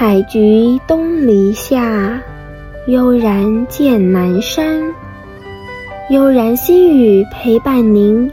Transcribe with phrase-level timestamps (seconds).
[0.00, 2.18] 采菊东篱下，
[2.86, 4.80] 悠然见南山。
[6.08, 8.32] 悠然心语陪伴您，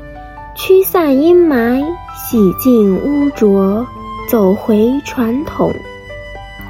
[0.55, 1.83] 驱散阴霾，
[2.15, 3.85] 洗净污浊，
[4.29, 5.69] 走回传统。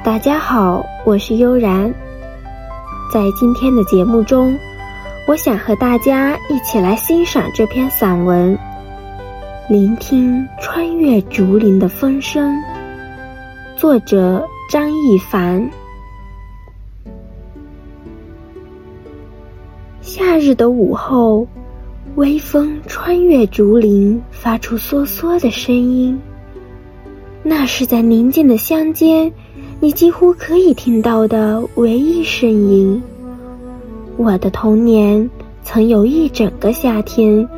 [0.02, 1.94] 大家好，我是悠然。
[3.14, 4.58] 在今天的节目中，
[5.28, 8.58] 我想和大家一起来欣赏这篇散文，
[9.68, 12.52] 聆听穿越竹林的风声。
[13.76, 14.44] 作者。
[14.68, 15.70] 张一凡。
[20.02, 21.46] 夏日的午后，
[22.16, 26.20] 微风穿越竹林，发出嗦嗦的声音。
[27.42, 29.32] 那是在宁静的乡间，
[29.80, 33.02] 你几乎可以听到的唯一声音。
[34.18, 35.30] 我的童年
[35.62, 37.48] 曾有一整个夏天，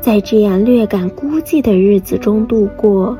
[0.00, 3.18] 在这样略感孤寂的日子中度过。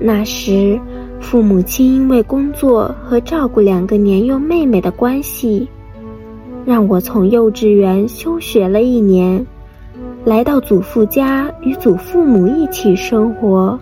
[0.00, 0.80] 那时。
[1.20, 5.68] 父母亲因为工作和照顾两个年幼妹妹的关系，
[6.64, 9.44] 让我从幼稚园休学了一年，
[10.24, 13.78] 来到祖父家与祖父母一起生活。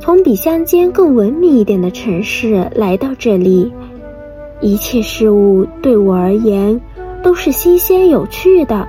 [0.00, 3.72] 从比乡间更文明一点的城市来到这里，
[4.60, 6.78] 一切事物对我而言
[7.22, 8.86] 都是新鲜有趣的。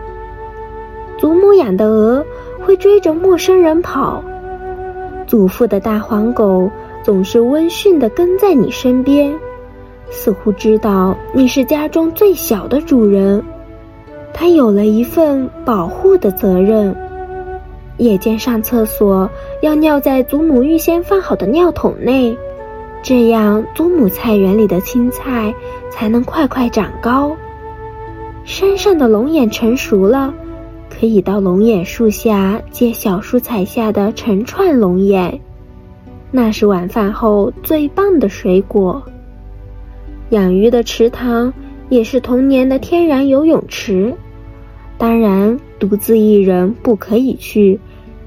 [1.18, 2.24] 祖母养的鹅
[2.60, 4.22] 会追着陌生人跑，
[5.26, 6.70] 祖父的大黄狗。
[7.04, 9.34] 总是温驯的跟在你身边，
[10.10, 13.44] 似乎知道你是家中最小的主人，
[14.34, 16.96] 他有了一份保护的责任。
[17.98, 19.30] 夜间上厕所
[19.62, 22.38] 要尿在祖母预先放好的尿桶内，
[23.04, 25.54] 这样祖母菜园里的青菜
[25.90, 27.36] 才能快快长高。
[28.46, 30.34] 山上的龙眼成熟了，
[30.90, 35.40] 可以到龙眼树下接小树采下的成串龙眼。
[36.32, 39.04] 那是晚饭后最棒的水果。
[40.30, 41.52] 养鱼的池塘
[41.90, 44.14] 也是童年的天然游泳池，
[44.98, 47.80] 当然独自一人不可以去，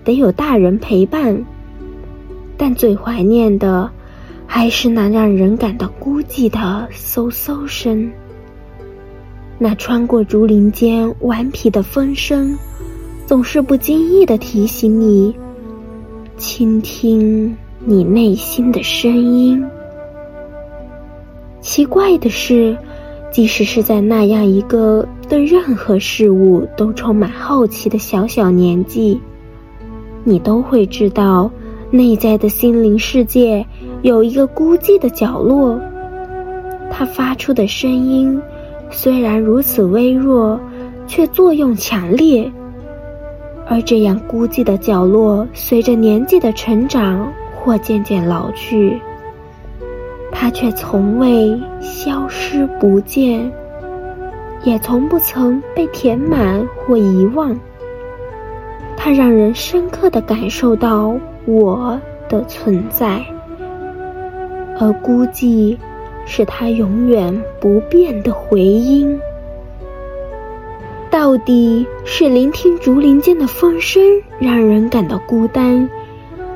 [0.03, 1.45] 得有大人陪伴。
[2.57, 3.91] 但最怀念的，
[4.47, 8.11] 还是那让人感到孤寂的嗖嗖声。
[9.59, 12.59] 那穿过竹林间顽皮的风声，
[13.27, 15.33] 总是不经意的提醒你，
[16.37, 17.57] 倾听。
[17.85, 19.65] 你内心的声音。
[21.61, 22.77] 奇怪的是，
[23.33, 29.21] 即使是在那样一个对任何事物都充满好奇的小小年纪，
[30.23, 31.51] 你都会知道，
[31.91, 33.67] 内在的心灵世界
[34.03, 35.81] 有一个孤寂的角落。
[36.89, 38.41] 它发出的声音
[38.91, 40.61] 虽然如此微弱，
[41.09, 42.49] 却作用强烈。
[43.67, 47.33] 而这样孤寂的角落，随着年纪的成长。
[47.63, 49.01] 或渐渐老去，
[50.33, 53.49] 它却从未消失不见，
[54.65, 57.57] 也从不曾被填满或遗忘。
[58.97, 61.15] 它让人深刻的感受到
[61.45, 63.25] 我的存在，
[64.81, 65.79] 而孤寂
[66.27, 69.17] 是它永远不变的回音。
[71.11, 74.03] 到底是聆听竹林间的风声
[74.41, 75.89] 让人感到孤单。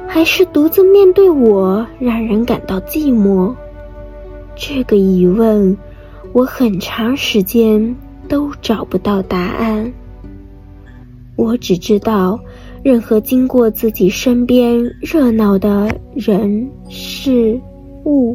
[0.08, 3.54] 还是独自面对我，让人感到寂寞。
[4.54, 5.76] 这个疑问，
[6.32, 7.94] 我很长时间
[8.26, 9.92] 都找不到答案。
[11.36, 12.40] 我只知道，
[12.82, 17.60] 任何经过自己身边热闹的人事
[18.04, 18.34] 物，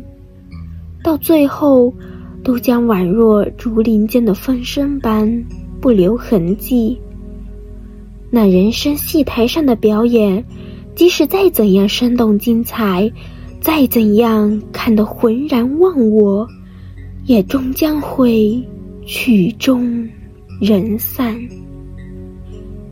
[1.03, 1.91] 到最后，
[2.43, 5.45] 都将宛若竹林间的风声般
[5.79, 6.99] 不留痕迹。
[8.29, 10.45] 那人生戏台上的表演。
[10.95, 13.11] 即使再怎样生动精彩，
[13.59, 16.47] 再怎样看得浑然忘我，
[17.25, 18.61] 也终将会
[19.05, 20.07] 曲终
[20.59, 21.35] 人散。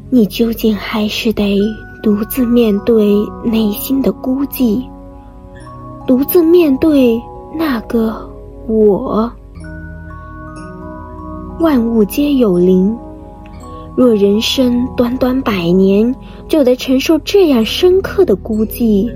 [0.10, 1.60] 你究竟还是得
[2.02, 3.14] 独自面对
[3.44, 4.84] 内心的孤寂，
[6.08, 7.22] 独自面对
[7.56, 8.28] 那个
[8.68, 9.32] 我。
[11.60, 12.98] 万物皆有灵。
[14.00, 16.16] 若人生短短百年，
[16.48, 19.12] 就得承受这样深刻的孤寂，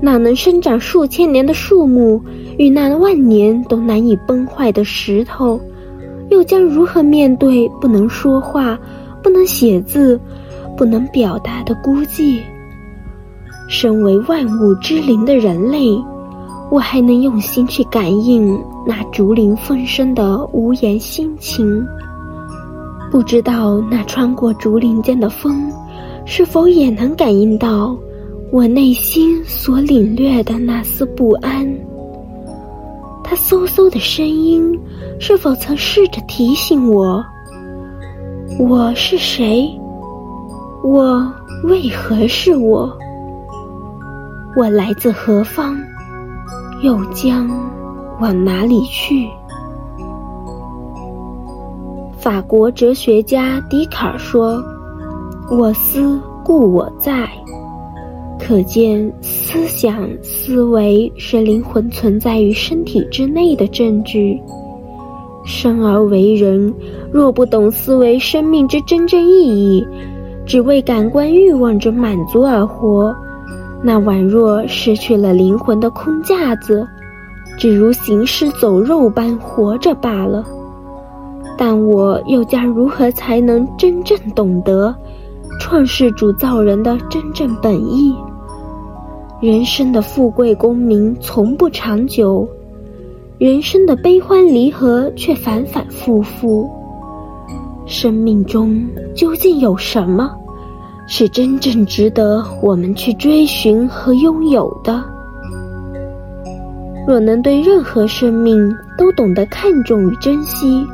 [0.00, 2.22] 哪能生长数千年的树木
[2.56, 5.60] 与那万年都难以崩坏的石头，
[6.28, 8.78] 又将如何面对不能说话、
[9.24, 10.20] 不能写字、
[10.76, 12.38] 不能表达的孤寂？
[13.68, 15.88] 身为万物之灵的人类，
[16.70, 18.56] 我还能用心去感应
[18.86, 21.84] 那竹林风声的无言心情。
[23.10, 25.72] 不知道那穿过竹林间的风，
[26.24, 27.96] 是否也能感应到
[28.52, 31.66] 我内心所领略的那丝不安？
[33.24, 34.78] 他嗖嗖的声音，
[35.18, 37.24] 是否曾试着提醒我：
[38.60, 39.68] 我是谁？
[40.84, 41.20] 我
[41.64, 42.96] 为何是我？
[44.56, 45.76] 我来自何方？
[46.82, 47.48] 又将
[48.20, 49.28] 往哪里去？
[52.30, 54.62] 法国哲学家笛卡尔说
[55.50, 57.28] ：“我思故我在。”
[58.38, 64.40] 可见，思想、思维是灵魂存在于身体之内的证据。
[65.44, 66.72] 生而为人，
[67.10, 69.84] 若不懂思维生命之真正意义，
[70.46, 73.12] 只为感官欲望之满足而活，
[73.82, 76.86] 那宛若失去了灵魂的空架子，
[77.58, 80.46] 只如行尸走肉般活着罢了。
[81.60, 84.94] 但我又将如何才能真正懂得
[85.60, 88.14] 创世主造人的真正本意？
[89.42, 92.48] 人生的富贵功名从不长久，
[93.36, 96.66] 人生的悲欢离合却反反复复。
[97.84, 98.82] 生命中
[99.14, 100.30] 究竟有什么，
[101.06, 105.04] 是真正值得我们去追寻和拥有的？
[107.06, 110.86] 若能对任何生命都懂得看重与珍惜，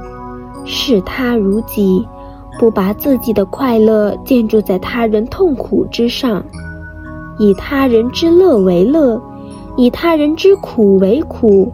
[0.67, 2.07] 视他如己，
[2.59, 6.45] 不把自己的快乐建筑在他人痛苦之上。
[7.39, 9.21] 以他人之乐为乐，
[9.77, 11.73] 以他人之苦为苦，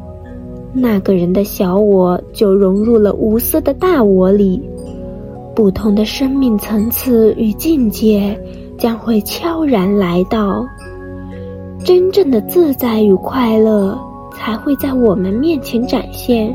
[0.72, 4.62] 那个人的小我就融入了无私的大我里。
[5.54, 8.38] 不同的生命层次与境界
[8.78, 10.66] 将会悄然来到，
[11.84, 13.96] 真正的自在与快乐
[14.32, 16.52] 才会在我们面前展现。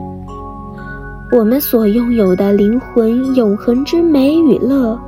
[1.31, 4.99] 我们所拥有的灵魂永恒之美与乐。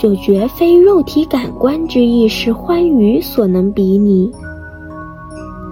[0.00, 4.30] 就绝非肉体感官之意识欢愉所能比拟。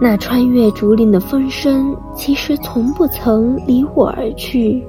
[0.01, 4.83] 那穿越竹林的风声，其实从不曾离我而去。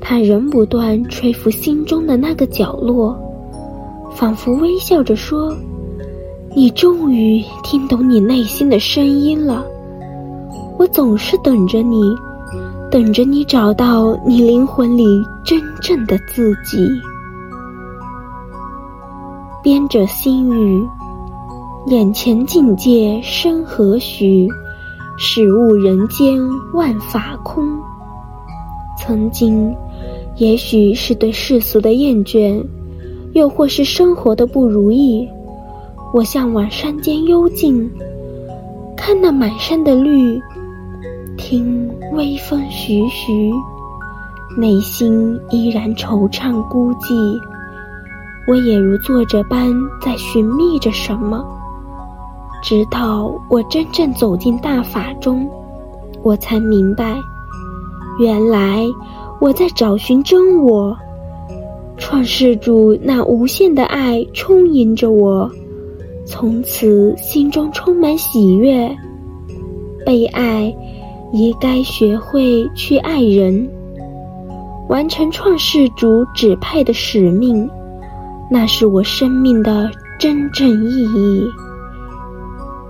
[0.00, 3.18] 它仍不断吹拂心中的那个角落，
[4.12, 5.52] 仿佛微笑着说
[6.54, 9.66] ：“你终于听懂你内心的声音了。
[10.78, 12.14] 我总是等着你，
[12.94, 15.04] 等着你找到你灵魂里
[15.44, 16.88] 真正的自己。”
[19.64, 20.86] 编者心语：
[21.88, 24.48] 眼前境界生何许？
[25.18, 26.40] 始悟人间
[26.72, 27.66] 万法空。
[28.96, 29.74] 曾经，
[30.36, 32.64] 也许是对世俗的厌倦，
[33.32, 35.28] 又或是生活的不如意，
[36.12, 37.90] 我向往山间幽静，
[38.96, 40.40] 看那满山的绿，
[41.36, 43.52] 听微风徐徐，
[44.56, 47.38] 内心依然惆怅孤寂。
[48.46, 51.44] 我也如作者般在寻觅着什么，
[52.62, 55.48] 直到我真正走进大法中，
[56.22, 57.16] 我才明白，
[58.18, 58.84] 原来
[59.40, 60.96] 我在找寻真我。
[61.96, 65.50] 创世主那无限的爱充盈着我，
[66.26, 68.94] 从此心中充满喜悦。
[70.04, 70.74] 被爱，
[71.36, 73.68] 也该学会去爱人，
[74.88, 77.68] 完成创世主指派的使命。
[78.48, 81.44] 那是我生命的真正意义。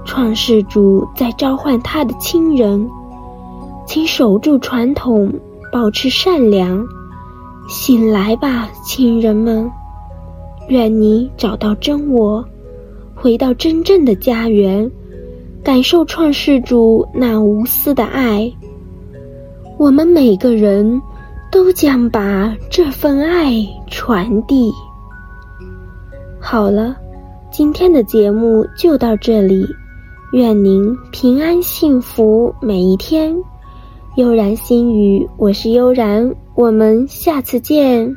[0.04, 2.86] 创世主在召唤他的亲人，
[3.86, 5.32] 请守住传统，
[5.72, 6.86] 保持善良。
[7.66, 9.70] 醒来吧，亲人们！
[10.68, 12.44] 愿你找到真我，
[13.14, 14.90] 回到真正的家园，
[15.64, 18.52] 感受创世主那无私的爱。
[19.78, 21.00] 我们每个人
[21.50, 24.70] 都将把这份爱传递。
[26.38, 26.94] 好了，
[27.50, 29.66] 今天的节目就到这里，
[30.34, 33.34] 愿您平安幸福每一天。
[34.16, 38.14] 悠然心语，我是悠然，我们下次见。